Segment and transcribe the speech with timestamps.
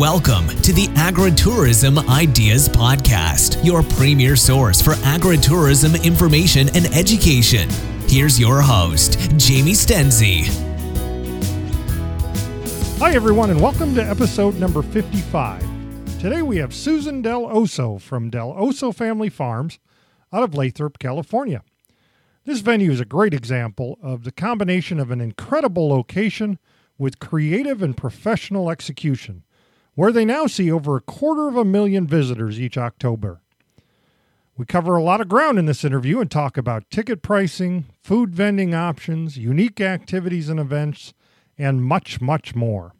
[0.00, 7.68] Welcome to the Agritourism Ideas Podcast, your premier source for agritourism information and education.
[8.08, 10.46] Here's your host, Jamie Stenzi.
[12.98, 15.60] Hi, everyone, and welcome to episode number 55.
[16.18, 19.78] Today we have Susan Del Oso from Del Oso Family Farms
[20.32, 21.62] out of Lathrop, California.
[22.46, 26.58] This venue is a great example of the combination of an incredible location
[26.96, 29.44] with creative and professional execution
[30.00, 33.42] where they now see over a quarter of a million visitors each October.
[34.56, 38.34] We cover a lot of ground in this interview and talk about ticket pricing, food
[38.34, 41.12] vending options, unique activities and events,
[41.58, 42.94] and much, much more.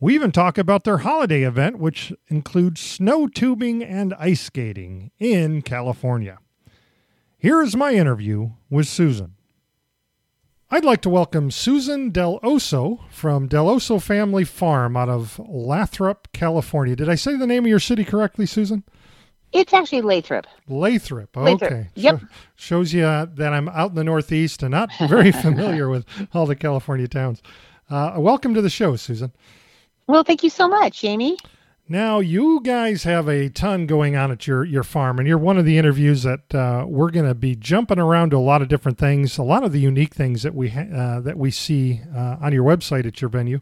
[0.00, 5.62] We even talk about their holiday event, which includes snow tubing and ice skating in
[5.62, 6.38] California.
[7.38, 9.36] Here is my interview with Susan.
[10.72, 16.28] I'd like to welcome Susan Del Oso from Del Oso Family Farm out of Lathrop,
[16.32, 16.96] California.
[16.96, 18.82] Did I say the name of your city correctly, Susan?
[19.52, 20.46] It's actually Lathrop.
[20.66, 21.36] Lathrop.
[21.36, 21.62] Lathrop.
[21.70, 21.88] Okay.
[21.96, 22.20] Yep.
[22.20, 26.06] So, shows you uh, that I'm out in the Northeast and not very familiar with
[26.32, 27.42] all the California towns.
[27.90, 29.30] Uh, welcome to the show, Susan.
[30.06, 31.36] Well, thank you so much, Jamie.
[31.92, 35.58] Now, you guys have a ton going on at your, your farm, and you're one
[35.58, 38.68] of the interviews that uh, we're going to be jumping around to a lot of
[38.68, 42.00] different things, a lot of the unique things that we ha- uh, that we see
[42.16, 43.60] uh, on your website at your venue.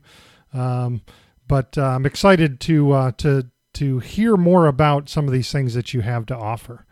[0.55, 1.03] Um,
[1.49, 5.75] but uh, I'm excited to uh, to to hear more about some of these things
[5.75, 6.87] that you have to offer.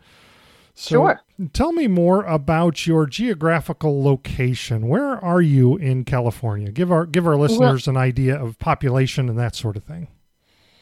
[0.75, 1.21] So Sure.
[1.53, 4.89] Tell me more about your geographical location.
[4.89, 6.69] Where are you in California?
[6.69, 10.09] Give our give our listeners an idea of population and that sort of thing.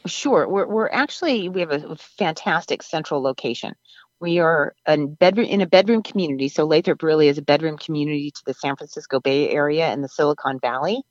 [0.07, 0.47] Sure.
[0.47, 3.73] We're, we're actually, we have a fantastic central location.
[4.19, 6.49] We are a bedroom in a bedroom community.
[6.49, 10.09] So Lathrop really is a bedroom community to the San Francisco Bay Area and the
[10.09, 11.03] Silicon Valley.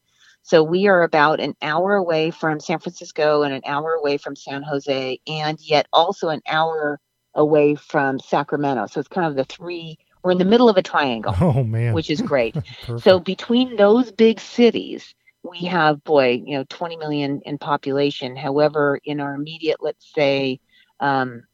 [0.42, 4.36] So we are about an hour away from San Francisco and an hour away from
[4.36, 7.00] San Jose, and yet also an hour
[7.34, 8.86] away from Sacramento.
[8.86, 11.94] So it's kind of the three, we're in the middle of a triangle, Oh man.
[11.94, 12.56] which is great.
[12.98, 15.14] So between those big cities,
[15.50, 18.36] we have, boy, you know, 20 million in population.
[18.36, 20.60] However, in our immediate, let's say,
[21.00, 21.44] um,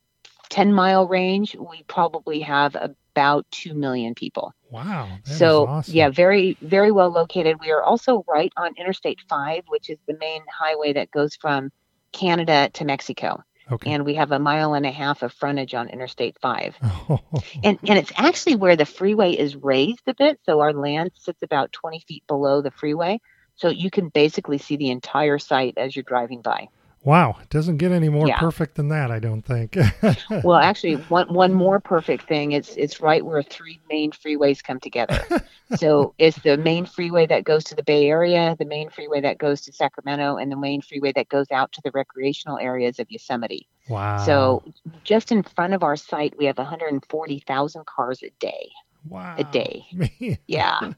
[0.51, 4.55] 10 mile range, we probably have about 2 million people.
[4.71, 5.09] wow.
[5.25, 5.95] so, awesome.
[5.95, 7.59] yeah, very, very well located.
[7.61, 11.71] We are also right on Interstate 5, which is the main highway that goes from
[12.13, 13.43] Canada to Mexico.
[13.71, 13.93] Okay.
[13.93, 17.21] And we have a mile and a half of frontage on Interstate 5 Oh,
[17.65, 21.43] and and it's actually where the freeway is raised a bit so our land sits
[21.43, 23.21] about 20 feet below the freeway
[23.63, 26.69] so you can basically see the entire site as you're driving by
[27.05, 27.37] wow.
[27.43, 28.39] It doesn't get any more Yeah.
[28.39, 29.77] perfect than that, I don't think.
[30.45, 34.79] well actually one one more perfect thing it's it's right where three main freeways come
[34.81, 35.21] together
[35.77, 39.39] so it's the main freeway that goes to the bay area the main freeway that
[39.39, 43.11] goes to sacramento and the main freeway that goes out to the recreational areas of
[43.11, 44.17] yosemite wow.
[44.25, 44.63] so
[45.05, 48.71] just in front of our site we have 140000 cars a day
[49.09, 49.35] wow.
[49.39, 50.39] a day Man.
[50.47, 50.93] yeah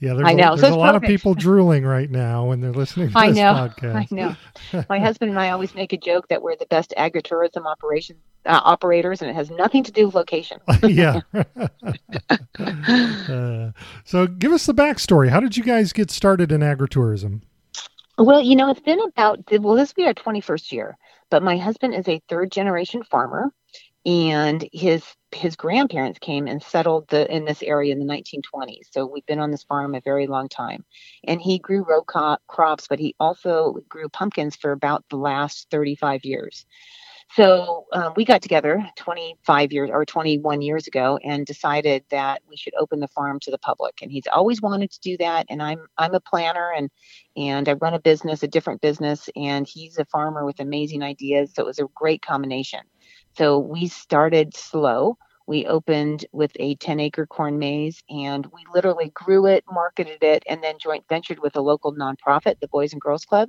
[0.00, 2.46] Yeah, there's, I a, know, so there's a it's lot of people drooling right now
[2.46, 3.94] when they're listening to I this know, podcast.
[3.94, 4.84] I know.
[4.88, 8.16] My husband and I always make a joke that we're the best agritourism operation
[8.46, 10.58] uh, operators, and it has nothing to do with location.
[10.84, 11.20] yeah.
[12.58, 13.72] uh,
[14.04, 15.28] so give us the backstory.
[15.30, 17.42] How did you guys get started in agritourism?
[18.16, 20.96] well, you know, it's been about well, this will be our twenty-first year,
[21.30, 23.52] but my husband is a third-generation farmer,
[24.06, 28.86] and his his grandparents came and settled the, in this area in the 1920s.
[28.90, 30.84] So we've been on this farm a very long time,
[31.24, 35.68] and he grew row co- crops, but he also grew pumpkins for about the last
[35.70, 36.66] 35 years.
[37.34, 42.56] So um, we got together 25 years or 21 years ago and decided that we
[42.56, 44.00] should open the farm to the public.
[44.00, 45.46] And he's always wanted to do that.
[45.50, 46.90] And I'm I'm a planner and
[47.36, 51.52] and I run a business, a different business, and he's a farmer with amazing ideas.
[51.54, 52.80] So it was a great combination.
[53.38, 55.16] So we started slow.
[55.46, 60.42] We opened with a 10 acre corn maze and we literally grew it, marketed it,
[60.48, 63.48] and then joint ventured with a local nonprofit, the Boys and Girls Club,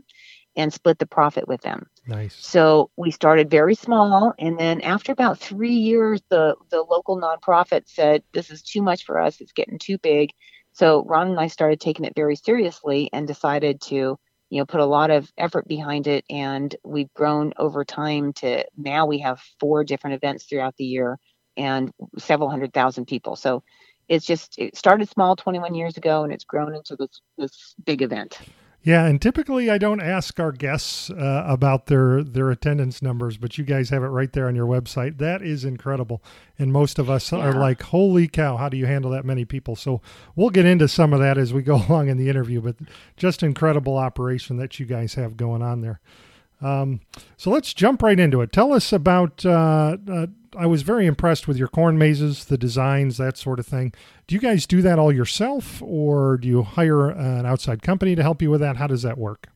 [0.56, 1.88] and split the profit with them.
[2.06, 2.36] Nice.
[2.36, 7.88] So we started very small, and then after about three years, the the local nonprofit
[7.88, 9.42] said, "This is too much for us.
[9.42, 10.30] It's getting too big."
[10.72, 14.20] So Ron and I started taking it very seriously and decided to,
[14.50, 16.26] you know, put a lot of effort behind it.
[16.30, 21.20] And we've grown over time to now we have four different events throughout the year
[21.58, 23.36] and several hundred thousand people.
[23.36, 23.64] So
[24.08, 28.02] it's just it started small 21 years ago, and it's grown into this this big
[28.02, 28.40] event.
[28.82, 33.58] Yeah, and typically I don't ask our guests uh, about their their attendance numbers, but
[33.58, 35.18] you guys have it right there on your website.
[35.18, 36.24] That is incredible,
[36.58, 38.56] and most of us are like, "Holy cow!
[38.56, 40.02] How do you handle that many people?" So
[40.34, 42.62] we'll get into some of that as we go along in the interview.
[42.62, 42.78] But
[43.18, 46.00] just incredible operation that you guys have going on there.
[46.62, 47.02] Um,
[47.38, 48.52] so let's jump right into it.
[48.52, 49.46] Tell us about.
[49.46, 50.28] Uh, uh,
[50.58, 53.94] I was very impressed with your corn mazes, the designs, that sort of thing.
[54.28, 58.24] Do you guys do that all yourself, or do you hire an outside company to
[58.24, 58.78] help you with that?
[58.78, 59.48] How does that work?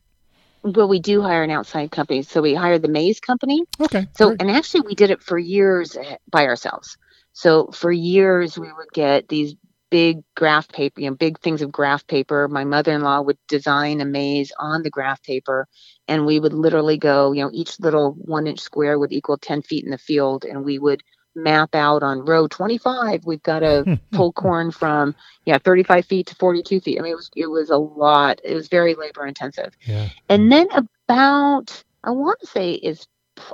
[0.63, 2.21] Well, we do hire an outside company.
[2.21, 3.63] So we hired the Maize Company.
[3.81, 4.07] Okay.
[4.15, 4.41] So, great.
[4.41, 6.97] and actually, we did it for years eh, by ourselves.
[7.33, 9.55] So for years, we would get these
[9.89, 12.47] big graph paper, you know, big things of graph paper.
[12.47, 15.67] My mother-in-law would design a maze on the graph paper,
[16.07, 19.83] and we would literally go, you know, each little one-inch square would equal 10 feet
[19.83, 21.03] in the field, and we would
[21.35, 23.25] map out on row 25.
[23.25, 25.15] We've got to pull corn from,
[25.45, 26.99] yeah, 35 feet to 42 feet.
[26.99, 28.39] I mean, it was it was a lot.
[28.43, 29.75] It was very labor intensive.
[29.85, 30.09] yeah.
[30.29, 33.07] And then about, I want to say is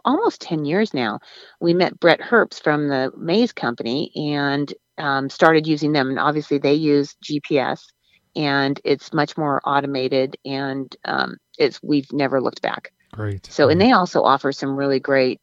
[0.04, 1.20] almost 10 years now,
[1.60, 6.10] we met Brett Herbst from the Maize Company and um, started using them.
[6.10, 7.86] And obviously, they use GPS
[8.40, 12.94] and it's much more automated and um, it's we've never looked back.
[13.12, 13.46] Great.
[13.52, 15.42] So, and they also offer some really great.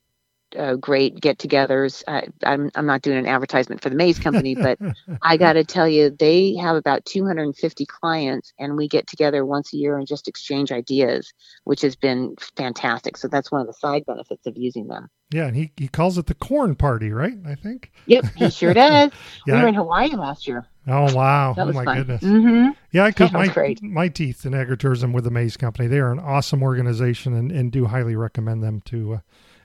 [0.57, 2.05] Uh, great get-togethers.
[2.07, 4.79] I, I'm I'm not doing an advertisement for the Maize Company, but
[5.23, 9.75] I got to tell you, they have about 250 clients, and we get together once
[9.75, 11.33] a year and just exchange ideas,
[11.65, 13.17] which has been fantastic.
[13.17, 15.09] So that's one of the side benefits of using them.
[15.33, 17.35] yeah, and he, he calls it the corn party, right?
[17.45, 17.91] I think.
[18.07, 19.11] Yep, he sure does.
[19.47, 19.57] Yeah.
[19.57, 20.65] We were in Hawaii last year.
[20.87, 21.55] Oh wow!
[21.55, 21.97] That oh my fun.
[21.99, 22.23] goodness.
[22.23, 23.83] hmm Yeah, I cut my great.
[23.83, 25.89] my teeth in agritourism with the Maize Company.
[25.89, 29.19] They are an awesome organization, and, and do highly recommend them to uh,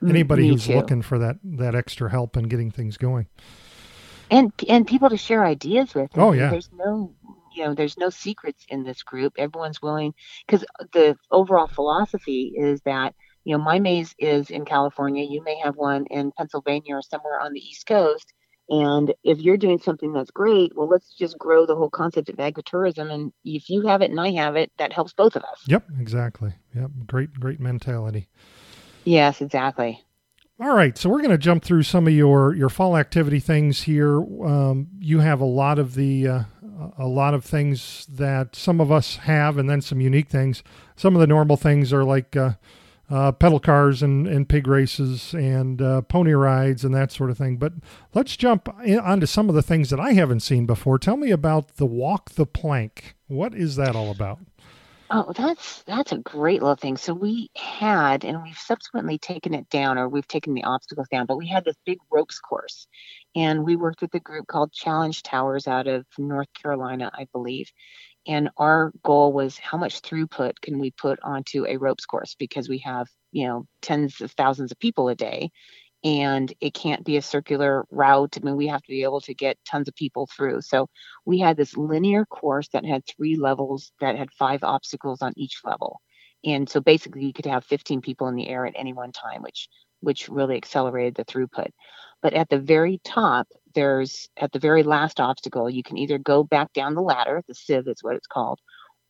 [0.08, 0.74] anybody Mm, Me who's too.
[0.74, 3.26] looking for that that extra help in getting things going.
[4.30, 6.10] and and people to share ideas with.
[6.16, 6.50] Oh, yeah.
[6.50, 7.14] There's no
[7.54, 9.34] you know there's no secrets in this group.
[9.38, 10.14] Everyone's willing
[10.46, 13.14] because the overall philosophy is that
[13.44, 15.24] you know my maze is in California.
[15.28, 18.32] You may have one in Pennsylvania or somewhere on the East Coast.
[18.68, 22.36] And if you're doing something that's great, well, let's just grow the whole concept of
[22.36, 23.12] agritourism.
[23.12, 25.60] And if you have it and I have it, that helps both of us.
[25.66, 26.54] Yep, exactly.
[26.74, 28.28] Yep, great great mentality.
[29.04, 30.04] Yes, exactly.
[30.60, 33.82] All right, so we're going to jump through some of your your fall activity things
[33.82, 34.20] here.
[34.44, 36.42] Um, you have a lot of the uh,
[36.98, 40.62] a lot of things that some of us have, and then some unique things.
[40.94, 42.52] Some of the normal things are like uh,
[43.10, 47.38] uh, pedal cars and, and pig races and uh, pony rides and that sort of
[47.38, 47.56] thing.
[47.56, 47.72] But
[48.14, 50.98] let's jump onto some of the things that I haven't seen before.
[50.98, 53.16] Tell me about the walk the plank.
[53.26, 54.38] What is that all about?
[55.14, 56.96] Oh, that's that's a great little thing.
[56.96, 61.26] So we had, and we've subsequently taken it down, or we've taken the obstacles down,
[61.26, 62.86] but we had this big ropes course,
[63.36, 67.70] and we worked with a group called Challenge Towers out of North Carolina, I believe.
[68.26, 72.68] And our goal was how much throughput can we put onto a ropes course because
[72.68, 75.50] we have, you know, tens of thousands of people a day,
[76.04, 78.36] and it can't be a circular route.
[78.36, 80.60] I mean, we have to be able to get tons of people through.
[80.62, 80.88] So
[81.24, 85.60] we had this linear course that had three levels that had five obstacles on each
[85.64, 86.00] level.
[86.44, 89.42] And so basically you could have 15 people in the air at any one time,
[89.42, 89.68] which
[90.00, 91.70] which really accelerated the throughput.
[92.22, 96.42] But at the very top, there's at the very last obstacle, you can either go
[96.42, 98.58] back down the ladder, the sieve is what it's called,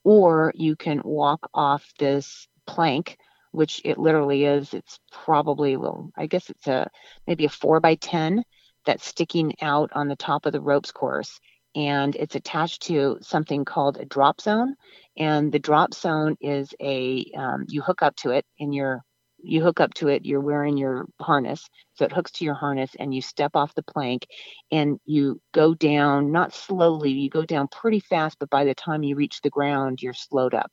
[0.05, 3.17] or you can walk off this plank,
[3.53, 4.75] which it literally is.
[4.75, 6.91] It's probably well, I guess it's a
[7.27, 8.45] maybe a four by ten
[8.85, 11.39] that's sticking out on the top of the ropes course.
[11.75, 14.75] And it's attached to something called a drop zone.
[15.17, 19.03] And the drop zone is a um, you hook up to it in your
[19.45, 21.69] you hook up to it you're wearing your harness.
[21.95, 24.27] So it hooks to your harness and you step off the plank
[24.71, 29.03] and you go down not slowly you go down pretty fast but by the time
[29.03, 30.71] you reach the ground you're slowed up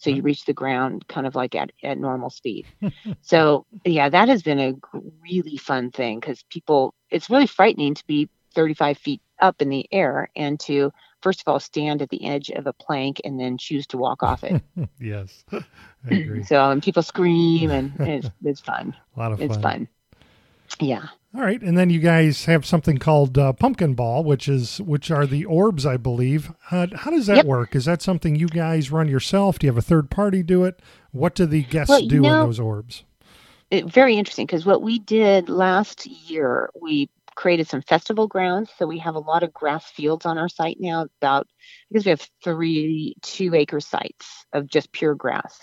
[0.00, 2.66] so you reach the ground kind of like at, at normal speed.
[3.22, 4.74] So yeah that has been a
[5.22, 9.86] really fun thing because people it's really frightening to be 35 feet up in the
[9.92, 10.90] air and to
[11.22, 14.22] first of all stand at the edge of a plank and then choose to walk
[14.22, 14.62] off it.
[14.98, 15.62] Yes, I
[16.10, 16.42] agree.
[16.44, 18.96] so and people scream and it's, it's fun.
[19.16, 19.88] A lot of it's fun
[20.80, 24.80] yeah All right, and then you guys have something called uh, pumpkin ball, which is
[24.80, 26.52] which are the orbs, I believe.
[26.72, 27.46] Uh, how does that Yep.
[27.46, 27.76] work?
[27.76, 29.58] Is that something you guys run yourself?
[29.60, 30.80] Do you have a third party do it?
[31.12, 33.04] What do the guests Well, do in those orbs?
[33.70, 38.70] it, very interesting because what we did last year, we created some festival grounds.
[38.78, 41.48] So we have a lot of grass fields on our site now, about
[41.90, 45.60] because we have three two acre sites of just pure grass.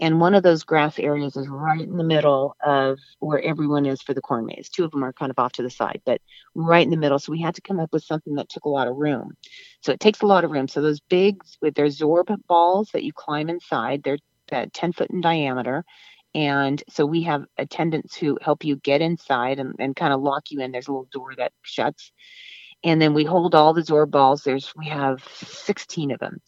[0.00, 4.00] And one of those grass areas is right in the middle of where everyone is
[4.00, 4.68] for the corn maze.
[4.68, 6.20] Two of them are kind of off to the side, but
[6.54, 7.18] right in the middle.
[7.18, 9.32] So we had to come up with something that took a lot of room.
[9.80, 10.68] So it takes a lot of room.
[10.68, 14.18] So those big, with their Zorb balls that you climb inside, they're
[14.52, 15.84] uh, 10 foot in diameter.
[16.34, 20.50] And so we have attendants who help you get inside and, and kind of lock
[20.50, 20.72] you in.
[20.72, 22.12] There's a little door that shuts.
[22.84, 24.42] And then we hold all the Zorb balls.
[24.42, 26.40] There's we have 16 of them.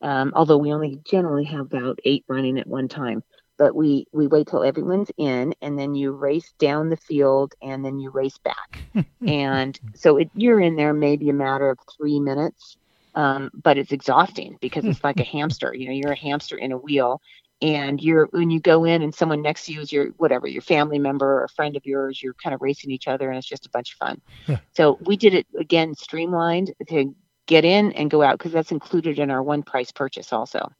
[0.00, 3.22] Um, although we only generally have about eight running at one time.
[3.58, 7.84] but we we wait till everyone's in and then you race down the field and
[7.84, 8.84] then you race back
[9.26, 12.76] and so it, you're in there maybe a matter of three minutes
[13.14, 16.72] um, but it's exhausting because it's like a hamster you know you're a hamster in
[16.72, 17.20] a wheel
[17.60, 20.62] and you're when you go in and someone next to you is your whatever your
[20.62, 23.48] family member or a friend of yours you're kind of racing each other and it's
[23.48, 24.58] just a bunch of fun Yeah.
[24.76, 27.12] so we did it again streamlined to
[27.48, 30.70] get in and go out because that's included in our one price purchase also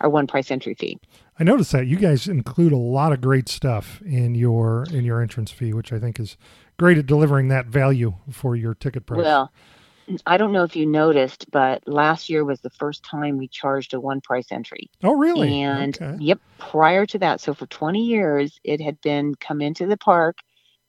[0.00, 0.96] our one price entry fee
[1.40, 5.22] I noticed that you guys include a lot of great stuff in your in your
[5.22, 6.36] entrance fee, which I think is
[6.78, 9.18] great at delivering that value for your ticket price.
[9.18, 9.52] Well,
[10.26, 13.94] I don't know if you noticed, but last year was the first time we charged
[13.94, 14.90] a one price entry.
[15.04, 15.62] oh, really?
[15.62, 16.16] And okay.
[16.18, 20.38] yep, prior to that, so for 20 years, it had been come into the park,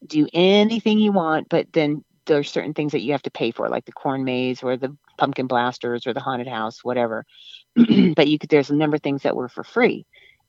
[0.08, 3.68] do anything you want, but then there's certain things that you have to pay for,
[3.68, 7.26] like the corn maze or the pumpkin blasters or the haunted house, whatever.
[8.16, 10.06] but you could, there's a number of things that were for free.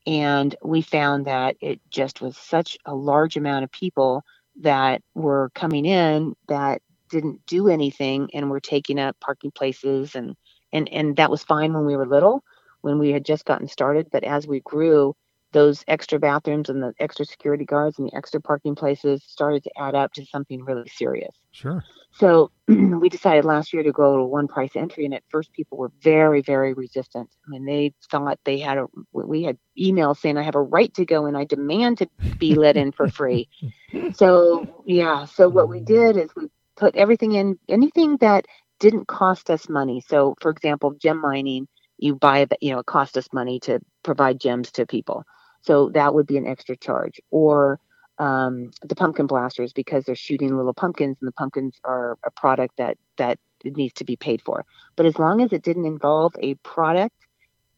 [0.07, 4.23] And we found that it just was such a large amount of people
[4.61, 10.37] that were coming in that didn't do anything and were taking up parking places and
[10.73, 12.45] and and that was fine when we were little
[12.83, 15.15] when we had just gotten started but as we grew
[15.53, 19.71] those extra bathrooms and the extra security guards and the extra parking places started to
[19.79, 21.85] add up to something really serious Sure.
[22.13, 25.79] so we decided last year to go to one price entry, and at first people
[25.79, 27.29] were very, very resistant.
[27.47, 28.87] I mean, they thought they had a.
[29.13, 32.55] We had emails saying I have a right to go and I demand to be
[32.55, 33.49] let in for free.
[34.15, 38.47] so yeah, so what we did is we put everything in anything that
[38.79, 40.03] didn't cost us money.
[40.07, 41.67] So for example, gem mining,
[41.99, 45.25] you buy you know, it cost us money to provide gems to people.
[45.63, 47.21] So that would be an extra charge.
[47.31, 47.81] Or
[48.21, 52.77] um, the pumpkin blasters because they're shooting little pumpkins and the pumpkins are a product
[52.77, 54.65] that that needs to be paid for
[54.95, 57.15] but as long as it didn't involve a product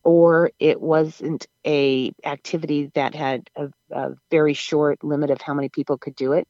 [0.02, 5.68] or it wasn't a activity that had a, a very short limit of how many
[5.68, 6.46] people could do it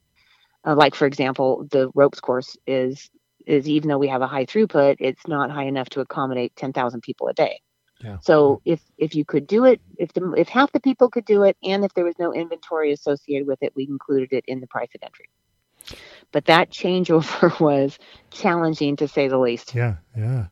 [0.66, 3.10] uh, like for example the ropes course is
[3.46, 7.02] is even though we have a high throughput it's not high enough to accommodate 10,000
[7.02, 7.60] people a day
[8.02, 8.18] Yeah.
[8.21, 11.44] so if if you could do it, if the if half the people could do
[11.44, 14.66] it, and if there was no inventory associated with it, we included it in the
[14.66, 15.28] price of entry.
[16.32, 17.99] But that changeover was
[18.30, 19.75] challenging to say the least.
[19.75, 19.97] Yeah.
[20.16, 20.47] Yeah.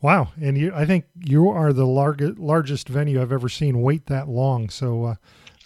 [0.00, 0.28] Wow.
[0.40, 4.28] And you, I think you are the largest largest venue I've ever seen wait that
[4.28, 4.68] long.
[4.68, 5.14] So, uh,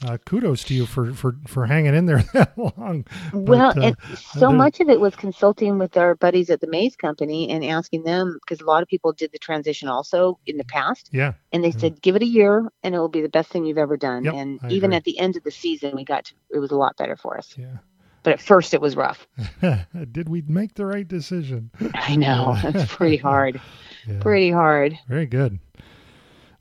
[0.06, 3.04] uh, kudos to you for, for, for hanging in there that long.
[3.32, 6.66] Well, But, uh, and so much of it was consulting with our buddies at the
[6.66, 10.56] Maize Company and asking them because a lot of people did the transition also in
[10.56, 11.32] the past, Yeah.
[11.52, 11.80] and they Mhm.
[11.80, 14.24] said give it a year and it will be the best thing you've ever done.
[14.24, 14.96] Yep, and I even agree.
[14.96, 17.36] at the end of the season, we got to it was a lot better for
[17.38, 17.54] us.
[17.58, 17.76] Yeah.
[18.22, 19.26] But at first, it was rough.
[20.12, 21.70] Did we make the right decision?
[21.94, 22.70] I know Yeah.
[22.74, 23.60] it's pretty hard,
[24.06, 24.18] Yeah.
[24.20, 24.98] pretty hard.
[25.08, 25.58] Very good.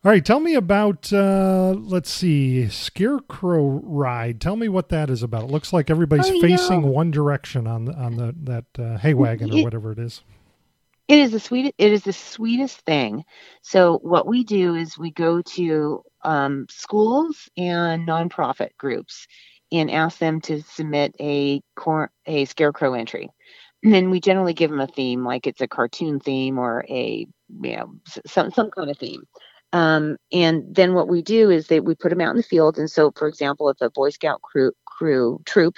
[0.05, 4.39] All right, tell me about uh let's see, Scarecrow ride.
[4.39, 5.43] Tell me what that is about.
[5.43, 8.97] It looks like everybody's Oh, facing know- one direction on the on the that uh,
[8.97, 10.21] hay wagon or whatever it is.
[11.09, 11.73] It is the sweetest.
[11.77, 13.25] It is the sweetest thing.
[13.61, 19.27] So what we do is we go to um, schools and nonprofit groups
[19.71, 23.29] and ask them to submit a cor- a scarecrow entry.
[23.83, 27.25] And then we generally give them a theme, like it's a cartoon theme or a
[27.61, 29.23] you know some some kind of theme.
[29.71, 32.77] Um, and then what we do is that we put them out in the field.
[32.77, 35.75] And so, for example, if a Boy Scout crew crew troop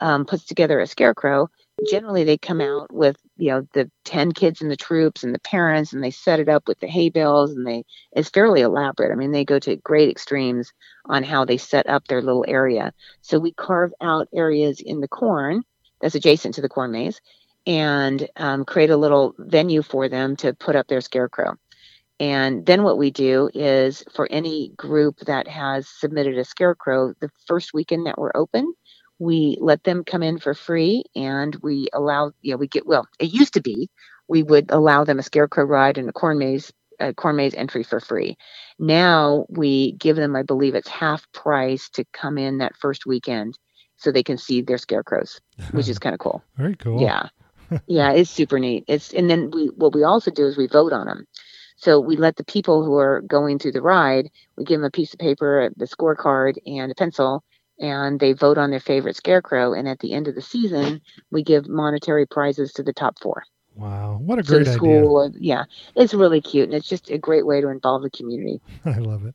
[0.00, 1.48] um, puts together a scarecrow,
[1.88, 5.40] generally they come out with you know the 10 kids in the troops and the
[5.40, 9.12] parents and they set it up with the hay bales and they it's fairly elaborate.
[9.12, 10.72] I mean they go to great extremes
[11.04, 12.92] on how they set up their little area.
[13.20, 15.62] So we carve out areas in the corn
[16.00, 17.20] that's adjacent to the corn maze
[17.66, 21.58] and um, create a little venue for them to put up their scarecrow
[22.18, 27.30] and then what we do is for any group that has submitted a scarecrow the
[27.46, 28.72] first weekend that we're open
[29.18, 33.06] we let them come in for free and we allow you know we get well
[33.18, 33.88] it used to be
[34.28, 37.82] we would allow them a scarecrow ride and a corn maze a corn maze entry
[37.82, 38.36] for free
[38.78, 43.58] now we give them i believe it's half price to come in that first weekend
[43.98, 45.40] so they can see their scarecrows
[45.72, 47.00] which is kind of cool Very cool.
[47.00, 47.28] yeah.
[47.86, 48.84] yeah, it's super neat.
[48.86, 51.26] It's and then we what we also do is we vote on them.
[51.76, 54.90] So we let the people who are going through the ride, we give them a
[54.90, 57.44] piece of paper, the scorecard, and a pencil,
[57.78, 59.72] and they vote on their favorite scarecrow.
[59.74, 63.44] And at the end of the season, we give monetary prizes to the top four.
[63.74, 64.18] Wow.
[64.22, 65.64] What a So great the school, uh, yeah,
[65.94, 68.60] it's really cute, and it's just a great way to involve the community.
[68.84, 69.34] I love it.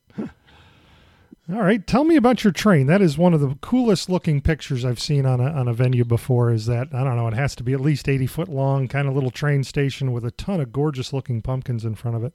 [1.52, 2.88] All right, tell me about your train.
[2.88, 6.06] That is one of the coolest looking pictures I've seen on a on a venue
[6.06, 6.52] before.
[6.52, 7.28] Is that I don't know?
[7.28, 10.24] It has to be at least eighty foot long, kind of little train station with
[10.24, 12.34] a ton of gorgeous looking pumpkins in front of it.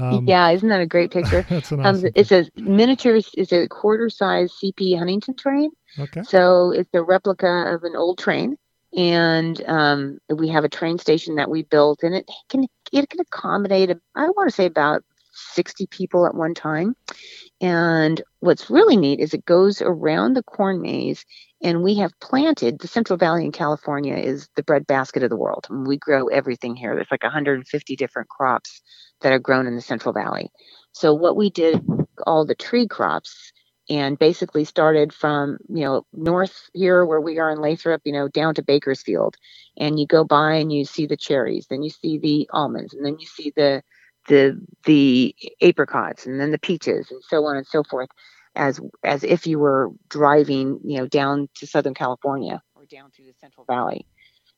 [0.00, 1.42] Um, yeah, isn't that a great picture?
[1.48, 2.10] that's an Um, awesome.
[2.14, 5.70] it's a miniature, it's a quarter size CP Huntington train.
[5.98, 6.22] okay.
[6.22, 8.56] So it's a replica of an old train.
[8.96, 13.20] And um, we have a train station that we built, and it can it can
[13.20, 15.04] accommodate, I want to say about
[15.52, 16.96] 60 people at one time.
[17.60, 21.24] And what's really neat is it goes around the corn maze,
[21.62, 25.66] and we have planted the Central Valley in California is the breadbasket of the world.
[25.70, 26.94] We grow everything here.
[26.94, 28.80] There's like 150 different crops
[29.22, 30.50] that are grown in the Central Valley.
[30.92, 31.84] So what we did,
[32.26, 33.52] all the tree crops,
[33.90, 38.28] and basically started from you know north here where we are in Lathrop, you know,
[38.28, 39.36] down to Bakersfield,
[39.76, 43.04] and you go by and you see the cherries, then you see the almonds, and
[43.04, 43.82] then you see the
[44.28, 48.08] the the apricots, and then the peaches, and so on and so forth,
[48.54, 53.26] as as if you were driving you know down to Southern California or down through
[53.26, 54.06] the Central Valley.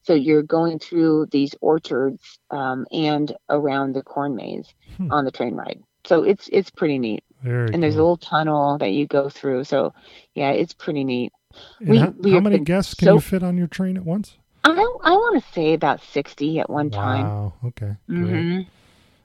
[0.03, 5.11] So you're going through these orchards um, and around the corn maze Hmm.
[5.13, 5.81] on the train ride.
[6.07, 9.65] So it's it's pretty neat Very and there's a little tunnel that you go through.
[9.65, 9.93] So
[10.35, 11.33] yeah, it's pretty neat.
[11.81, 14.37] We- how, we how many guests can so- you fit on your train at once?
[14.65, 17.27] I I want to say about sixty at one time.
[17.27, 17.53] Wow.
[17.65, 17.97] Okay.
[18.09, 18.67] Great.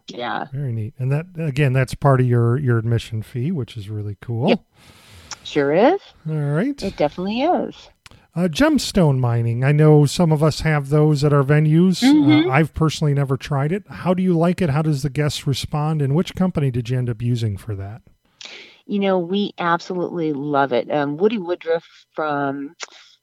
[0.07, 0.93] Yeah, Very neat.
[0.99, 4.49] And that again, that's part of your your admission fee, which is really cool.
[4.49, 4.59] Yep.
[5.43, 5.99] sure is.
[6.29, 6.81] All right.
[6.83, 7.89] It definitely is.
[8.35, 9.63] Uh, gemstone mining.
[9.63, 12.03] I know some of us have those at our venues.
[12.03, 12.47] Mhm.
[12.47, 13.83] Uh, I've personally never tried it.
[13.87, 14.69] How do you like it?
[14.69, 16.01] How does the guests respond?
[16.01, 18.01] And which company did you end up using for that?
[18.85, 20.91] You know, we absolutely love it.
[20.91, 22.75] Um, Woody Woodruff from.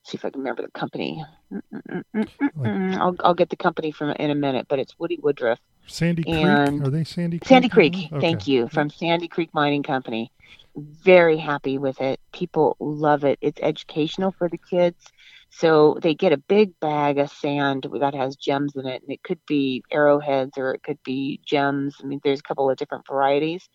[0.05, 1.25] See if I can remember the company.
[1.53, 2.97] Mm-mm-mm-mm-mm.
[2.99, 5.61] I'll I'll get the company from in a minute, but it's Woody Woodruff.
[5.93, 6.81] Sandy Creek?
[6.83, 7.49] Are they Sandy Creek?
[7.49, 8.21] Sandy Creek, Okay.
[8.21, 10.33] thank you, from Sandy Creek Mining Company.
[10.77, 12.19] Very happy with it.
[12.33, 13.39] People love it.
[13.43, 15.05] It's educational for the kids.
[15.51, 19.23] So they get a big bag of sand that has gems in it, and it
[19.23, 21.97] could be arrowheads or it could be gems.
[22.03, 23.69] I mean, there's a couple of different varieties.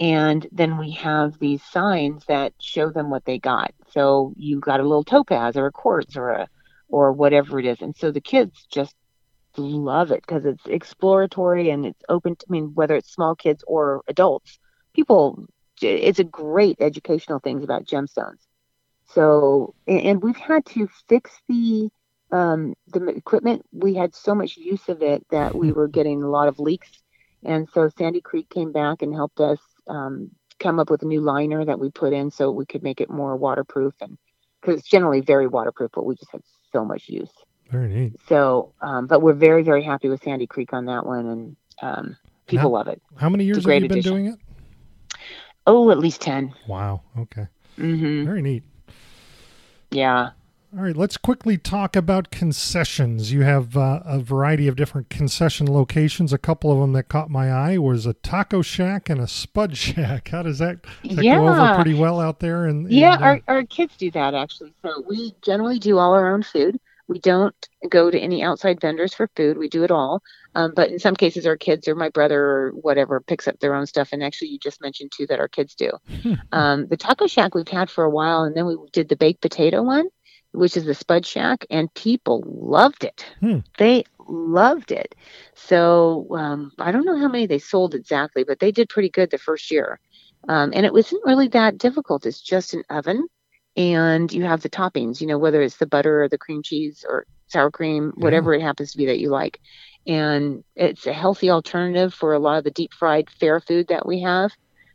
[0.00, 3.72] And then we have these signs that show them what they got.
[3.90, 6.48] So you got a little topaz or a quartz or a
[6.90, 7.80] or whatever it is.
[7.80, 8.94] And so the kids just
[9.58, 13.64] love it because it's exploratory and it's open to, I mean, whether it's small kids
[13.66, 14.58] or adults,
[14.94, 15.46] people,
[15.80, 18.46] it's a great educational things about gemstones.
[19.06, 21.88] So, and, and we've had to fix the,
[22.30, 23.64] um, the equipment.
[23.72, 26.90] We had so much use of it that we were getting a lot of leaks.
[27.44, 31.20] And so Sandy Creek came back and helped us, um, come up with a new
[31.20, 34.18] liner that we put in so we could make it more waterproof and
[34.60, 36.42] because it's generally very waterproof, but we just had
[36.72, 37.30] so much use.
[37.70, 38.14] Very neat.
[38.28, 42.16] So, um, but we're very, very happy with Sandy Creek on that one, and um,
[42.46, 43.02] people How- love it.
[43.16, 44.12] How many years have you been addition.
[44.12, 44.38] doing it?
[45.66, 47.02] Oh, at least 10 Wow.
[47.18, 47.46] Okay.
[47.78, 48.24] Mm-hmm.
[48.24, 48.62] Very neat.
[49.90, 50.30] Yeah.
[50.76, 53.32] All right, let's quickly talk about concessions.
[53.32, 56.30] You have uh, a variety of different concession locations.
[56.32, 59.76] A couple of them that caught my eye was a taco shack and a spud
[59.78, 60.28] shack.
[60.28, 62.66] How does that, does that go over pretty well out there?
[62.66, 64.74] And Yeah, uh, our, our kids do that actually.
[64.82, 66.78] So we generally do all our own food.
[67.08, 67.54] We don't
[67.88, 69.56] go to any outside vendors for food.
[69.56, 70.22] We do it all.
[70.54, 73.74] Um, but in some cases, our kids or my brother or whatever picks up their
[73.74, 74.10] own stuff.
[74.12, 75.90] And actually, you just mentioned too that our kids do.
[76.52, 79.40] um, the taco shack we've had for a while, and then we did the baked
[79.40, 80.08] potato one,
[80.52, 83.24] which is the spud shack, and people loved it.
[83.40, 83.58] Hmm.
[83.78, 85.14] They loved it.
[85.54, 89.30] So um, I don't know how many they sold exactly, but they did pretty good
[89.30, 89.98] the first year.
[90.48, 92.26] Um, and it wasn't really that difficult.
[92.26, 93.26] It's just an oven,
[93.78, 95.22] and you have the toppings.
[95.22, 98.24] You know, whether it's the butter or the cream cheese or sour cream, Yeah.
[98.24, 99.60] whatever it happens to be that you like.
[100.06, 104.06] And it's a healthy alternative for a lot of the deep fried fair food that
[104.06, 104.52] we have,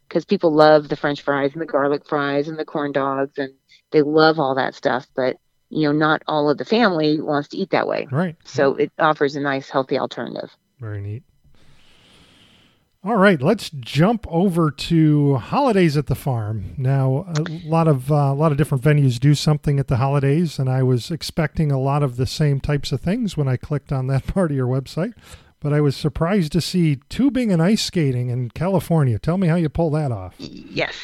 [0.10, 3.54] because people love the French fries and the garlic fries and the corn dogs, and
[3.92, 5.08] they love all that stuff.
[5.16, 5.38] But
[5.70, 8.08] you know, not all of the family wants to eat that way.
[8.12, 8.36] right.
[8.46, 10.56] So it offers a nice, healthy alternative.
[10.80, 11.24] Very neat.
[13.06, 16.74] All right, let's jump over to holidays at the farm.
[16.78, 20.58] Now, a lot of uh, a lot of different venues do something at the holidays,
[20.58, 23.92] and I was expecting a lot of the same types of things when I clicked
[23.92, 25.14] on that part of your website.
[25.60, 29.20] But I was surprised to see tubing and ice skating in California.
[29.20, 30.36] Tell me how you pull that off.
[30.38, 30.96] Yes.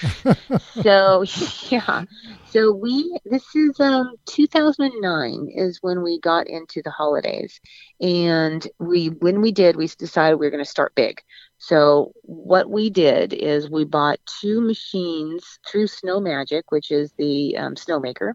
[0.81, 1.25] so
[1.69, 2.05] yeah.
[2.49, 7.59] So we this is um 2009 is when we got into the holidays,
[7.99, 11.21] and we when we did we decided we were going to start big.
[11.59, 17.57] So what we did is we bought two machines through Snow Magic, which is the
[17.57, 18.33] um, snowmaker,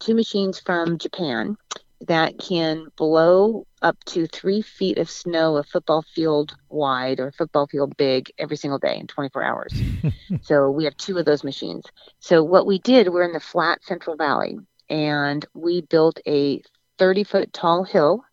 [0.00, 1.56] two machines from Japan
[2.02, 7.66] that can blow up to three feet of snow a football field wide or football
[7.66, 9.72] field big every single day in 24 hours.
[10.42, 11.84] so we have two of those machines.
[12.18, 14.58] So what we did, we're in the flat Central Valley,
[14.90, 16.62] and we built a
[16.98, 18.24] 30 foot tall hill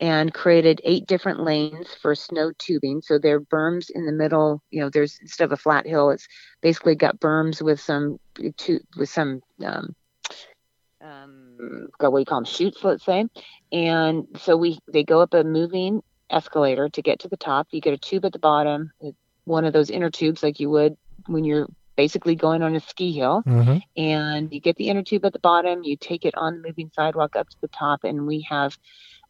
[0.00, 3.00] and created eight different lanes for snow tubing.
[3.02, 4.62] So there are berms in the middle.
[4.70, 6.26] You know, there's instead of a flat hill, it's
[6.60, 9.94] basically got berms with some with some um,
[11.00, 13.26] um, what do you call them chutes, let's say.
[13.72, 17.68] And so we they go up a moving escalator to get to the top.
[17.70, 18.92] You get a tube at the bottom,
[19.44, 23.12] one of those inner tubes like you would when you're basically going on a ski
[23.12, 23.42] hill.
[23.46, 23.78] Mm-hmm.
[23.96, 26.90] And you get the inner tube at the bottom, you take it on the moving
[26.94, 28.76] sidewalk up to the top, and we have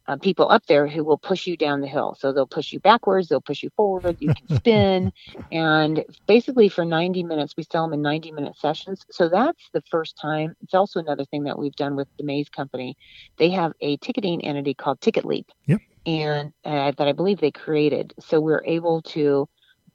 [0.07, 2.15] uh, people up there who will push you down the hill.
[2.19, 5.11] So they'll push you backwards, they'll push you forward, you can spin.
[5.51, 9.05] and basically, for 90 minutes, we sell them in 90 minute sessions.
[9.11, 10.55] So that's the first time.
[10.61, 12.97] It's also another thing that we've done with the Maize Company.
[13.37, 15.47] They have a ticketing entity called Ticket Leap.
[15.65, 15.79] Yep.
[16.05, 18.13] And uh, that I believe they created.
[18.19, 19.49] So we're able to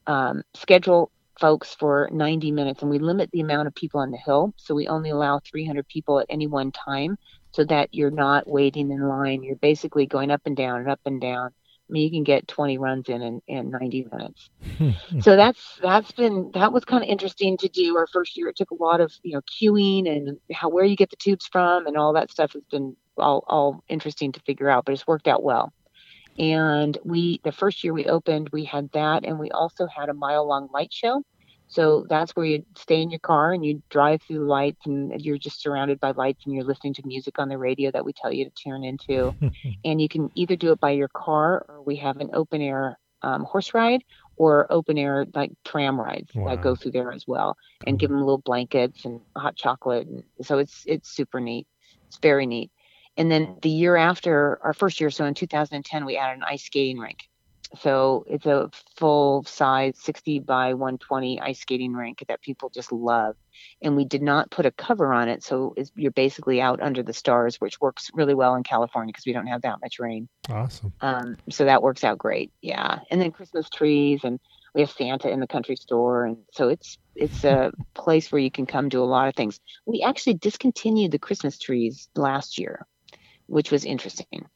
[0.09, 4.19] um, schedule folks for 90 minutes and we limit the amount of people on the
[4.19, 4.53] hill.
[4.57, 7.17] So we only allow 300 people at any one time
[7.53, 9.43] so that you're not waiting in line.
[9.43, 11.51] You're basically going up and down and up and down.
[11.91, 14.51] I mean, you can get 20 runs in in, in 90 minutes.
[14.79, 14.91] Hmm.
[15.21, 17.97] so that's that's been that was kind of interesting to do.
[17.97, 20.97] Our first year, it took a lot of you know queuing and how where you
[20.97, 24.71] get the tubes from and all that stuff has been all all interesting to figure
[24.71, 25.73] out, but it's worked out well.
[26.39, 30.15] And we the first year we opened, we had that, and we also had a
[30.15, 31.25] mile long light show.
[31.71, 35.39] So that's where you stay in your car and you drive through lights and you're
[35.39, 38.33] just surrounded by lights and you're listening to music on the radio that we tell
[38.33, 39.33] you to tune into.
[39.85, 42.99] and you can either do it by your car or we have an open air
[43.23, 44.03] um, horse ride
[44.37, 46.49] or open air like tram rides wow.
[46.49, 47.57] that go through there as well
[47.87, 50.09] and give them little blankets and hot chocolate.
[50.09, 51.69] And so it's it's super neat.
[52.09, 52.73] It's very neat.
[53.17, 56.65] And then the year after our first year, so in 2010, we added an ice
[56.65, 57.30] skating rink.
[57.79, 63.37] So it's a full size 60 by 120 ice skating rink that people just love.
[63.81, 65.45] And we did not put a cover on it.
[65.45, 69.33] So you're basically out under the stars, which works really well in California because we
[69.33, 70.29] don't have that much rain.
[70.49, 70.93] Awesome.
[71.01, 72.51] Um, so that works out great.
[72.61, 73.01] Yeah.
[73.11, 74.41] And then Christmas trees and
[74.75, 76.25] we have Santa in the country store.
[76.25, 79.61] And so it's, it's a place where you can come do a lot of things.
[79.87, 82.87] We actually discontinued the Christmas trees last year,
[83.47, 84.47] which was interesting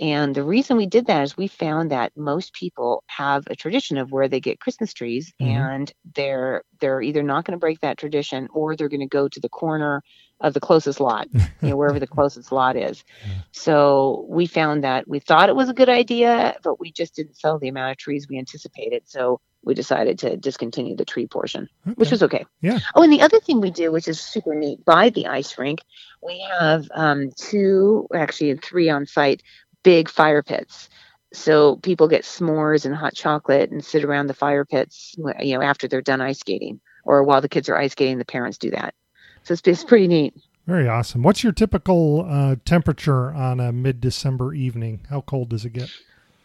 [0.00, 3.96] and the reason we did that is we found that most people have a tradition
[3.96, 5.52] of where they get Christmas trees mm-hmm.
[5.52, 9.28] and they're they're either not going to break that tradition or they're going to go
[9.28, 10.02] to the corner
[10.40, 13.04] of the closest lot, you know, wherever the closest lot is.
[13.52, 17.36] So we found that we thought it was a good idea, but we just didn't
[17.36, 19.04] sell the amount of trees we anticipated.
[19.06, 21.94] So we decided to discontinue the tree portion, okay.
[21.94, 22.44] which was okay.
[22.60, 22.80] Yeah.
[22.94, 25.80] Oh, and the other thing we do, which is super neat, by the ice rink,
[26.22, 29.42] we have um, two, actually three on site
[29.84, 30.88] big fire pits.
[31.32, 35.62] So people get s'mores and hot chocolate and sit around the fire pits, you know,
[35.62, 38.70] after they're done ice skating, or while the kids are ice skating, the parents do
[38.70, 38.94] that.
[39.42, 40.34] So it's, it's pretty neat.
[40.66, 41.22] Very awesome.
[41.22, 45.06] What's your typical uh, temperature on a mid-December evening?
[45.10, 45.90] How cold does it get?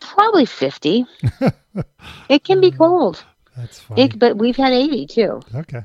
[0.02, 1.06] Probably fifty.
[2.30, 3.24] it can be cold.
[3.56, 4.10] That's fine.
[4.18, 5.42] But we've had eighty too.
[5.54, 5.84] Okay.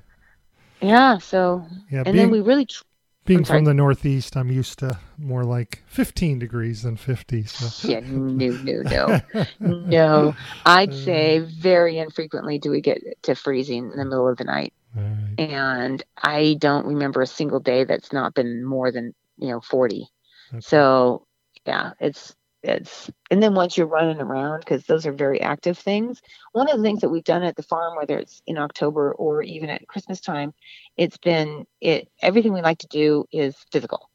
[0.80, 1.18] Yeah.
[1.18, 1.66] So.
[1.90, 1.98] Yeah.
[1.98, 2.66] And being, then we really.
[2.66, 2.84] Tr-
[3.24, 7.44] being from the Northeast, I'm used to more like 15 degrees than 50.
[7.44, 7.88] So.
[7.94, 9.44] Yeah, no, no, no,
[9.86, 10.36] no.
[10.66, 14.44] I'd uh, say very infrequently do we get to freezing in the middle of the
[14.44, 15.34] night, right.
[15.38, 20.08] and I don't remember a single day that's not been more than you know 40.
[20.52, 20.60] Okay.
[20.60, 21.26] So,
[21.66, 22.34] yeah, it's
[22.64, 26.20] and then once you're running around because those are very active things.
[26.52, 29.42] One of the things that we've done at the farm whether it's in october or
[29.42, 30.52] even at christmas time
[30.96, 34.10] it's been it everything we like to do is physical.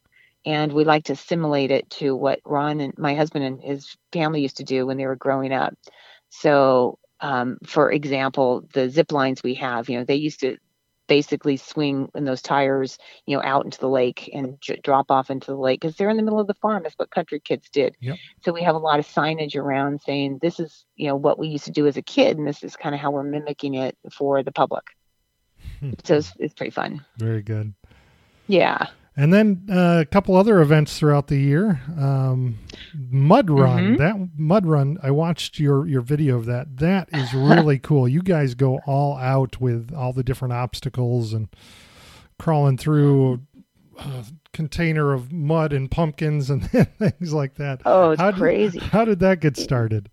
[0.46, 4.42] And we like to simulate it to what ron and my husband and his family
[4.42, 5.74] used to do when they were growing up.
[6.30, 10.58] So um, for example the zip lines we have you know they used to
[11.10, 15.30] basically swing in those tires, you know, out into the lake and j- drop off
[15.30, 16.84] into the lake because they're in the middle of the farm.
[16.84, 17.98] That's what country kids did.
[18.00, 18.18] Yep.
[18.46, 21.50] So we have a lot of signage around saying this is, you know, what we
[21.50, 23.98] used to do as a kid, and this is kind of how we're mimicking it
[24.14, 24.86] for the public.
[25.80, 25.92] Hmm.
[26.06, 27.04] so it's, it's pretty fun.
[27.18, 27.74] Very good.
[28.48, 28.88] Yeah.
[29.20, 31.82] And then uh, a couple other events throughout the year.
[31.98, 32.58] Um,
[32.94, 33.84] mud Run.
[33.84, 33.96] Mm-hmm.
[33.98, 34.98] That Mud Run.
[35.04, 36.78] I watched your your video of that.
[36.78, 38.08] That is really cool.
[38.08, 41.50] You guys go all out with all the different obstacles and
[42.38, 43.42] crawling through
[43.98, 47.82] a container of mud and pumpkins and things like that.
[47.84, 48.80] Oh, it's how crazy.
[48.80, 50.10] Did, how did that get started?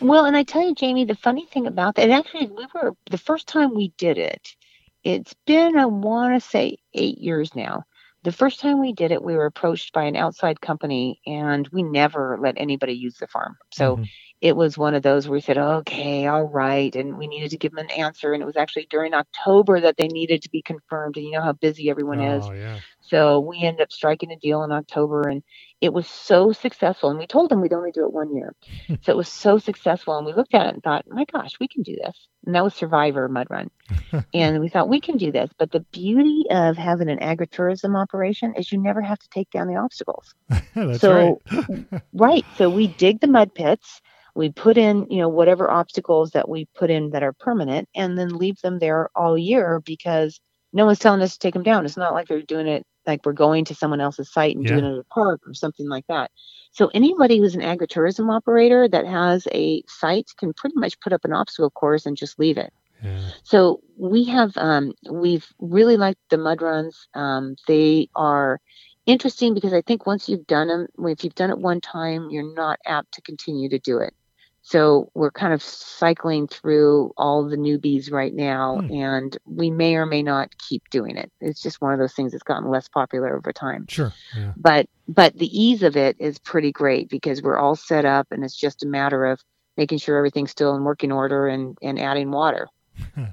[0.00, 3.18] Well, and I tell you, Jamie, the funny thing about that, actually, we were the
[3.18, 4.56] first time we did it.
[5.04, 7.84] It's been, I want to say, eight years now
[8.26, 11.84] the first time we did it, we were approached by an outside company and we
[11.84, 13.56] never let anybody use the farm.
[13.72, 14.02] So mm-hmm.
[14.40, 16.94] It was one of those where we said, okay, all right.
[16.94, 18.34] And we needed to give them an answer.
[18.34, 21.16] And it was actually during October that they needed to be confirmed.
[21.16, 22.44] And you know how busy everyone is.
[22.46, 22.80] Oh, yeah.
[23.00, 25.42] So we ended up striking a deal in October and
[25.80, 27.08] it was so successful.
[27.08, 28.54] And we told them we'd only do it one year.
[29.02, 30.18] so it was so successful.
[30.18, 32.28] And we looked at it and thought, my gosh, we can do this.
[32.44, 33.70] And that was Survivor Mud Run.
[34.34, 35.50] and we thought we can do this.
[35.58, 39.66] But the beauty of having an agritourism operation is you never have to take down
[39.68, 40.34] the obstacles.
[40.74, 42.02] That's so, right.
[42.12, 42.44] right.
[42.58, 44.02] So we dig the mud pits.
[44.36, 48.18] We put in, you know, whatever obstacles that we put in that are permanent and
[48.18, 50.38] then leave them there all year because
[50.72, 51.86] no one's telling us to take them down.
[51.86, 54.72] It's not like they're doing it like we're going to someone else's site and Yeah.
[54.72, 56.30] doing it at a park or something like that.
[56.72, 61.24] So anybody who's an agritourism operator that has a site can pretty much put up
[61.24, 62.72] an obstacle course and just leave it.
[63.02, 63.30] Yeah.
[63.44, 67.08] So we have um, we've really liked the mud runs.
[67.14, 68.60] Um, they are
[69.06, 72.54] interesting because I think once you've done them, if you've done it one time, you're
[72.54, 74.12] not apt to continue to do it.
[74.68, 78.92] So we're kind of cycling through all the newbies right now, Hmm.
[78.92, 81.30] and we may or may not keep doing it.
[81.40, 84.12] It's just one of those things that's gotten less popular over time Sure.
[84.36, 84.52] Yeah.
[84.56, 88.42] but but the ease of it is pretty great because we're all set up and
[88.42, 89.40] it's just a matter of
[89.76, 92.66] making sure everything's still in working order and and adding water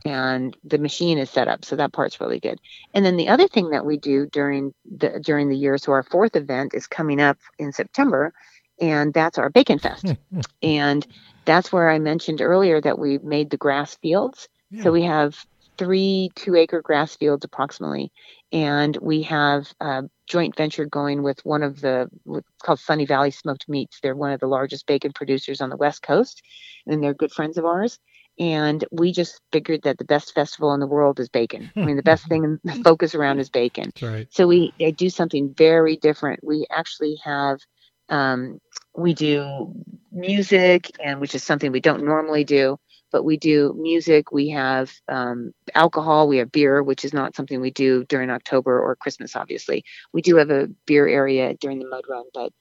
[0.05, 2.59] and the machine is set up so that part's really good
[2.93, 6.03] and then the other thing that we do during the during the year so our
[6.03, 8.33] fourth event is coming up in september
[8.79, 10.41] and that's our bacon fest hmm, hmm.
[10.61, 11.05] and
[11.45, 14.83] that's where i mentioned earlier that we made the grass fields Yeah.
[14.83, 15.45] so we have
[15.77, 18.11] three two acre grass fields approximately.
[18.51, 23.31] And we have a joint venture going with one of the what's called Sunny Valley
[23.31, 23.99] Smoked Meats.
[24.01, 26.43] They're one of the largest bacon producers on the West Coast,
[26.85, 27.99] and they're good friends of ours.
[28.39, 31.71] And we just figured that the best festival in the world is bacon.
[31.75, 33.91] I mean, the best thing to focus around is bacon.
[34.01, 34.27] Right.
[34.31, 36.43] So we do something very different.
[36.43, 37.59] We actually have
[38.09, 38.59] um,
[38.95, 39.73] we do
[40.11, 42.77] music, and which is something we don't normally do.
[43.11, 44.31] But we do music.
[44.31, 46.27] We have um, alcohol.
[46.27, 49.35] We have beer, which is not something we do during October or Christmas.
[49.35, 52.51] Obviously, we do have a beer area during the mud run, but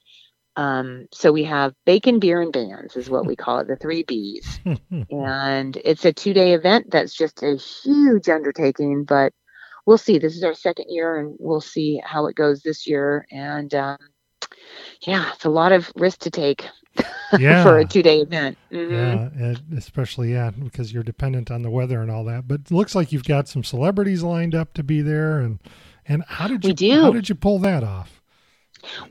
[0.55, 4.03] um, so we have bacon, beer, and bands is what we call it, the three
[4.03, 4.59] B's
[5.09, 9.33] and it's a two day event that's just a huge undertaking but
[9.85, 13.25] we'll see this is our second year and we'll see how it goes this year
[13.31, 13.97] and um,
[15.01, 16.67] yeah it's a lot of risk to take
[17.39, 17.63] Yeah.
[17.63, 19.39] for a two day event Mhm.
[19.39, 22.47] Yeah, especially yeah, because you're dependent on the weather and all that.
[22.47, 25.59] But it looks like you've got some celebrities lined up to be there, and
[26.07, 27.01] and how did you We do.
[27.01, 28.21] how did you pull that off?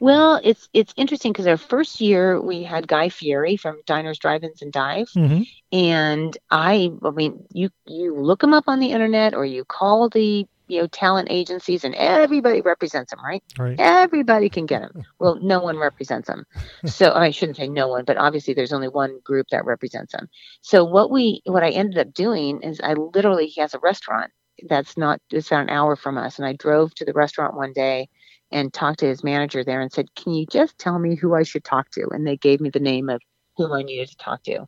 [0.00, 4.61] well it's it's interesting because our first year we had guy fieri from diners drive-ins
[4.61, 5.42] and dives Mm-hmm.
[5.72, 10.11] and i i mean you you look them up on the internet or you call
[10.11, 13.79] the you know talent agencies and everybody represents them right Right.
[13.79, 15.05] everybody can get them.
[15.21, 16.45] Well, no one represents them.
[16.87, 20.29] So I shouldn't say no one, but obviously there's only one group that represents them.
[20.63, 24.33] So what we what I ended up doing is I literally he has a restaurant
[24.69, 27.73] that's not it's about an hour from us and I drove to the restaurant one
[27.73, 28.09] day
[28.51, 31.45] and talked to his manager there and said, "Can you just tell me who I
[31.45, 33.21] should talk to?" And they gave me the name of
[33.57, 34.67] who I needed to talk to.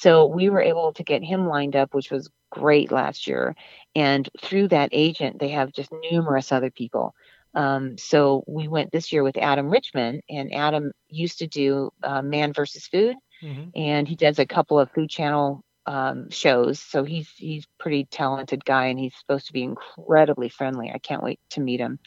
[0.00, 3.56] So we were able to get him lined up, which was great last year.
[3.96, 7.14] And through that agent, they have just numerous other people.
[7.54, 12.22] Um, so we went this year with Adam Richman, and Adam used to do uh,
[12.22, 13.72] Man versus Food, Mhm.
[13.74, 16.78] and he does a couple of Food Channel um, shows.
[16.78, 20.92] So he's he's pretty talented guy, and he's supposed to be incredibly friendly.
[20.94, 21.98] I can't wait to meet him.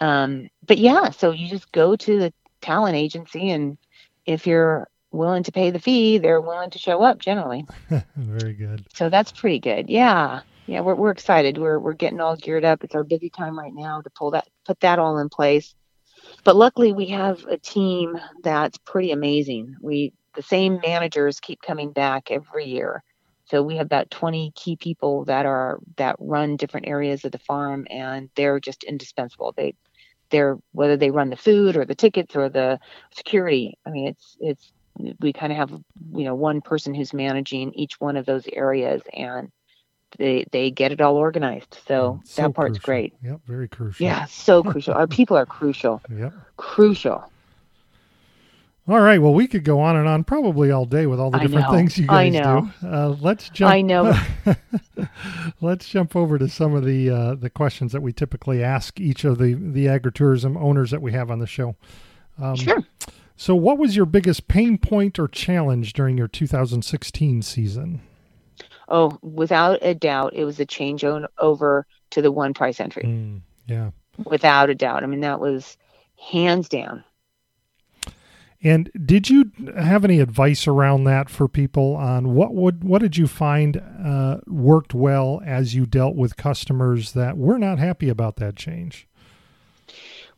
[0.00, 3.76] Um, but yeah, so you just go to the talent agency, and
[4.24, 7.66] if you're willing to pay the fee, they're willing to show up generally.
[8.16, 8.86] Very good.
[8.94, 9.88] So that's pretty good.
[9.88, 10.42] Yeah.
[10.66, 11.56] Yeah, we're we're excited.
[11.56, 12.84] We're we're getting all geared up.
[12.84, 15.74] It's our busy time right now to pull that put that all in place.
[16.44, 19.76] But luckily we have a team that's pretty amazing.
[19.80, 23.02] We the same managers keep coming back every year.
[23.46, 27.38] So we have about 20 key people that are that run different areas of the
[27.38, 29.54] farm and they're just indispensable.
[29.56, 29.74] They
[30.30, 32.78] they're whether they run the food or the tickets or the
[33.14, 33.78] security.
[33.86, 34.72] I mean it's it's
[35.20, 39.02] we kind of have you know one person who's managing each one of those areas
[39.12, 39.50] and
[40.18, 42.84] they they get it all organized so, So that part's crucial.
[42.86, 43.40] great Yep.
[43.46, 44.04] Very crucial.
[44.06, 46.32] yeah so crucial our people are crucial Yep.
[46.56, 47.30] crucial
[48.88, 49.20] All right.
[49.20, 51.98] Well, we could go on and on probably all day with all the different things
[51.98, 52.70] you guys do.
[52.88, 53.70] Uh, let's jump.
[53.70, 54.18] I know.
[55.60, 59.24] let's jump over to some of the uh, the questions that we typically ask each
[59.24, 61.76] of the the agritourism owners that we have on the show.
[62.40, 62.82] Um, sure
[63.38, 68.02] So, what was your biggest pain point or challenge during your 2016 season?
[68.88, 73.04] oh without a doubt it was a change on over to the one price entry
[73.04, 73.90] Mm, yeah.
[74.24, 75.76] without a doubt i mean that was
[76.16, 77.04] hands down
[78.60, 83.16] And did you have any advice around that for people on what would what did
[83.16, 88.36] you find uh, worked well as you dealt with customers that were not happy about
[88.36, 89.06] that change?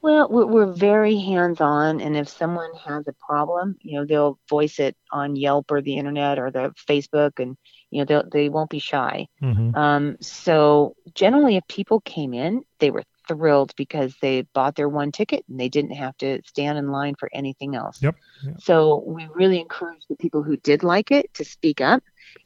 [0.03, 4.39] Well, we're, we're very hands on, and if someone has a problem, you know, they'll
[4.49, 7.57] voice it on Yelp or the internet or the Facebook, and
[7.91, 9.27] you know, they they won't be shy.
[9.43, 9.75] Mm-hmm.
[9.75, 15.13] Um, so generally, if people came in, they were thrilled because they bought their one
[15.13, 18.03] ticket and they didn't have to stand in line for anything else.
[18.03, 18.17] Yep.
[18.45, 18.61] yep.
[18.61, 22.03] So we really encourage the people who did like it to speak up,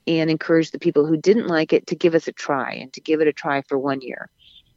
[0.07, 3.01] and encourage the people who didn't like it to give us a try and to
[3.01, 4.29] give it a try for one year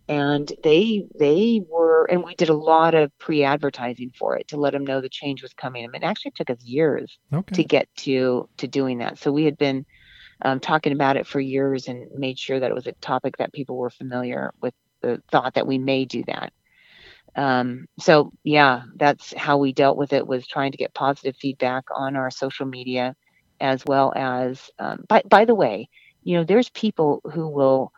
[0.08, 4.74] and they they were and we did a lot of pre-advertising for it to let
[4.74, 7.56] them know the change was coming I mean, it actually took us years okay.
[7.56, 9.86] to get to to doing that so we had been
[10.43, 13.54] um, talking about it for years and made sure that it was a topic that
[13.54, 16.54] people were familiar with the thought that we may do that
[17.36, 21.86] um, so yeah that's how we dealt with it was trying to get positive feedback
[21.93, 23.15] on our social media
[23.60, 25.89] as well as um, by, by the way
[26.24, 27.91] you know there's people who will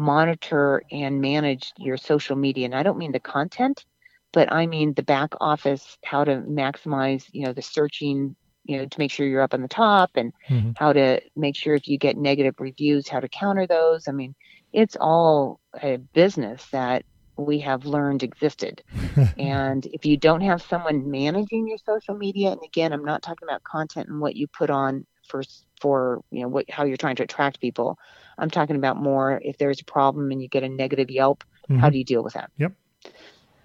[0.00, 2.64] monitor and manage your social media.
[2.64, 3.84] And I don't mean the content,
[4.32, 8.34] but I mean the back office, how to maximize, you know, the searching,
[8.64, 10.70] you know, to make sure you're up on the top and mm-hmm.
[10.76, 14.08] how to make sure if you get negative reviews, how to counter those.
[14.08, 14.34] I mean,
[14.72, 17.04] it's all a business that
[17.36, 18.82] we have learned existed.
[19.38, 23.46] and if you don't have someone managing your social media, and again, I'm not talking
[23.48, 25.42] about content and what you put on for
[25.80, 27.98] for you know what how you're trying to attract people.
[28.38, 31.78] I'm talking about more if there's a problem and you get a negative Yelp, mm-hmm.
[31.78, 32.50] how do you deal with that?
[32.58, 32.72] Yep.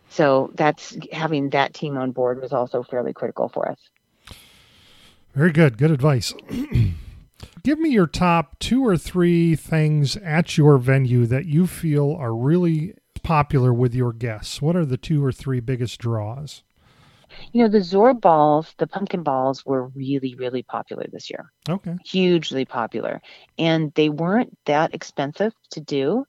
[0.10, 3.80] So that's having that team on board was also fairly critical for us.
[5.34, 5.78] Very good.
[5.78, 6.34] Good advice.
[7.64, 12.34] Give me your top two or three things at your venue that you feel are
[12.34, 14.62] really popular with your guests.
[14.62, 16.64] What are the two or three biggest draws?
[17.52, 21.52] You know, the Zorb balls, the pumpkin balls were really, really popular this year.
[21.68, 21.96] Okay.
[22.06, 23.22] Hugely popular.
[23.58, 26.26] And they weren't that expensive to do.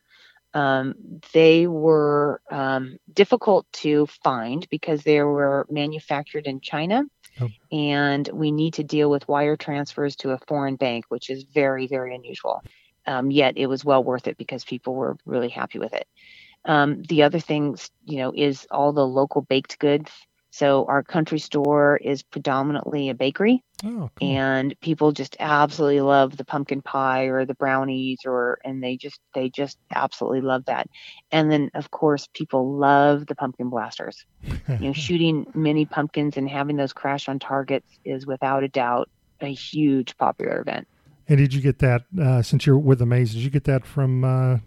[0.55, 7.05] Um, they were um, difficult to find because they were manufactured in China.
[7.41, 7.51] Oh.
[7.71, 11.87] And we need to deal with wire transfers to a foreign bank, which is very,
[11.87, 12.63] very unusual.
[13.07, 16.09] Um, yet it was well worth it because people were really happy with it.
[16.65, 20.11] Um, the other things, you know, is all the local baked goods
[20.51, 24.29] so our country store is predominantly a bakery, oh, cool.
[24.29, 29.21] and people just absolutely love the pumpkin pie or the brownies, or and they just
[29.35, 30.87] they just absolutely love that.
[31.31, 34.25] And then of course people love the pumpkin blasters.
[34.43, 39.09] you know, shooting mini pumpkins and having those crash on targets is without a doubt
[39.41, 40.89] a huge popular event.
[41.29, 43.33] And did you get that uh, since you're with Amaze?
[43.33, 44.59] Did you get that from uh,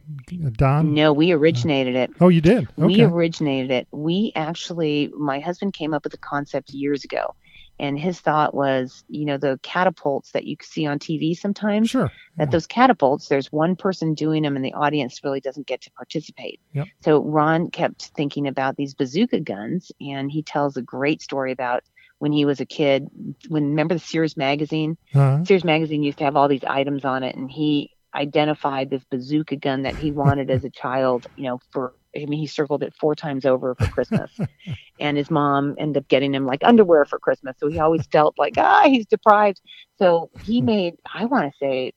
[0.53, 0.93] Don?
[0.93, 2.11] No, we originated it.
[2.19, 2.67] Oh, you did.
[2.77, 2.85] Okay.
[2.85, 3.87] We originated it.
[3.91, 7.33] We actually, my husband came up with the concept years ago,
[7.79, 11.89] and his thought was, you know, the catapults that you see on TV sometimes.
[11.89, 12.11] Sure.
[12.35, 12.51] That yeah.
[12.51, 16.59] those catapults, there's one person doing them, and the audience really doesn't get to participate.
[16.73, 16.87] Yep.
[17.01, 21.83] So Ron kept thinking about these bazooka guns, and he tells a great story about
[22.19, 23.07] when he was a kid.
[23.47, 24.97] When remember the Sears magazine?
[25.15, 25.43] Uh-huh.
[25.43, 29.55] Sears magazine used to have all these items on it, and he identified this bazooka
[29.55, 31.25] gun that he wanted as a child.
[31.35, 34.31] You know, for I mean, he circled it four times over for Christmas,
[34.99, 37.55] and his mom ended up getting him like underwear for Christmas.
[37.59, 39.61] So he always felt like ah, he's deprived.
[39.97, 41.93] So he made, I want to say,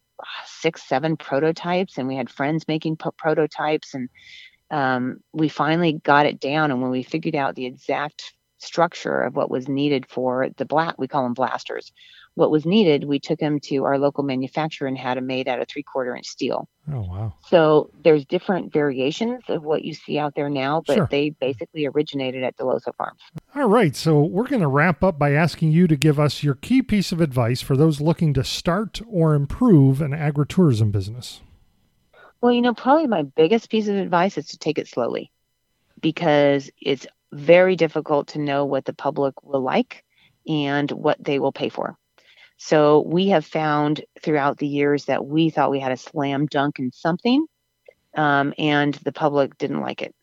[0.46, 4.08] six, seven prototypes, and we had friends making p- prototypes, and
[4.70, 6.70] um, we finally got it down.
[6.70, 8.32] And when we figured out the exact
[8.62, 11.92] structure of what was needed for the black we call them blasters
[12.34, 15.60] what was needed we took them to our local manufacturer and had them made out
[15.60, 20.18] of three quarter inch steel oh wow so there's different variations of what you see
[20.18, 21.08] out there now but Sure.
[21.10, 23.20] they basically originated at deloso farms
[23.54, 26.54] All right, so we're going to wrap up by asking you to give us your
[26.54, 31.40] key piece of advice for those looking to start or improve an agritourism business.
[32.40, 35.30] Well, you know, probably my biggest piece of advice is to take it slowly
[36.00, 40.04] because it's very difficult to know what the public will like
[40.46, 41.96] and what they will pay for.
[42.58, 46.78] So we have found throughout the years that we thought we had a slam dunk
[46.78, 47.46] in something,
[48.16, 50.14] um, and the public didn't like it.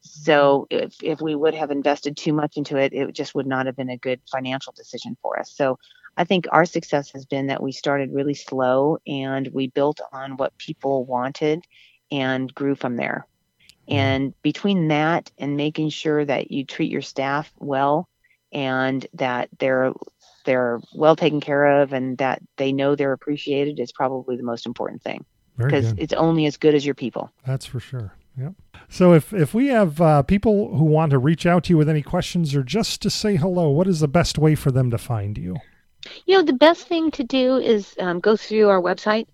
[0.00, 3.66] So if, if we would have invested too much into it, it just would not
[3.66, 5.50] have been a good financial decision for us.
[5.50, 5.78] So
[6.16, 10.36] I think our success has been that we started really slow and we built on
[10.36, 11.64] what people wanted
[12.10, 13.26] and grew from there.
[13.88, 18.08] And between that and making sure that you treat your staff well
[18.52, 19.92] and that they're
[20.44, 24.66] they're well taken care of and that they know they're appreciated is probably the most
[24.66, 25.24] important thing
[25.56, 27.30] because it's only as good as your people.
[27.44, 28.12] That's for sure.
[28.38, 28.52] Yep.
[28.88, 31.88] So if if we have uh, people who want to reach out to you with
[31.88, 34.98] any questions or just to say hello, what is the best way for them to
[34.98, 35.56] find you?
[36.26, 39.26] You know, the best thing to do is um, go through our website.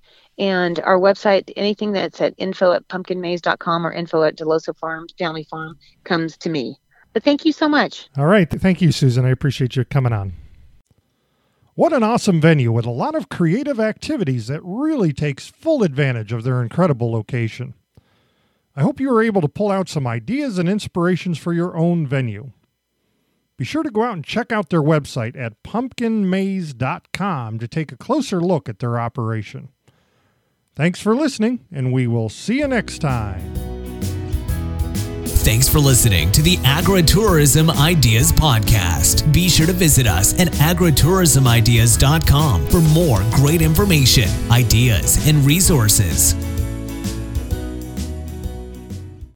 [0.42, 5.44] And our website, anything that's at info at pumpkinmaze.com or info at Deloso Farm, Family
[5.44, 6.76] Farm, comes to me.
[7.12, 8.08] But thank you so much.
[8.16, 8.50] All right.
[8.50, 9.24] Thank you, Susan.
[9.24, 10.32] I appreciate you coming on.
[11.76, 16.32] What an awesome venue with a lot of creative activities that really takes full advantage
[16.32, 17.74] of their incredible location.
[18.74, 22.04] I hope you were able to pull out some ideas and inspirations for your own
[22.04, 22.50] venue.
[23.56, 27.96] Be sure to go out and check out their website at pumpkinmaze.com to take a
[27.96, 29.68] closer look at their operation.
[30.74, 33.42] Thanks for listening, and we will see you next time.
[35.42, 39.30] Thanks for listening to the Agritourism Ideas Podcast.
[39.34, 46.34] Be sure to visit us at agritourismideas.com for more great information, ideas, and resources.